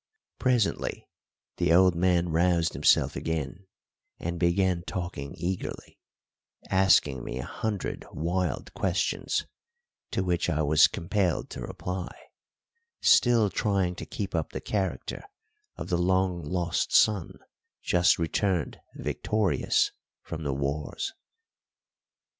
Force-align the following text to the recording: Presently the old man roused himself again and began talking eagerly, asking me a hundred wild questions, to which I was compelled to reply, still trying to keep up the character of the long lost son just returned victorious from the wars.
Presently 0.39 1.07
the 1.57 1.71
old 1.71 1.93
man 1.93 2.29
roused 2.29 2.73
himself 2.73 3.15
again 3.15 3.67
and 4.17 4.39
began 4.39 4.81
talking 4.87 5.35
eagerly, 5.37 5.99
asking 6.71 7.23
me 7.23 7.37
a 7.37 7.45
hundred 7.45 8.07
wild 8.11 8.73
questions, 8.73 9.45
to 10.09 10.23
which 10.23 10.49
I 10.49 10.63
was 10.63 10.87
compelled 10.87 11.51
to 11.51 11.61
reply, 11.61 12.15
still 12.99 13.51
trying 13.51 13.93
to 13.97 14.07
keep 14.07 14.33
up 14.33 14.53
the 14.53 14.59
character 14.59 15.23
of 15.75 15.89
the 15.89 15.99
long 15.99 16.41
lost 16.41 16.91
son 16.91 17.37
just 17.83 18.17
returned 18.17 18.79
victorious 18.97 19.91
from 20.23 20.41
the 20.43 20.51
wars. 20.55 21.13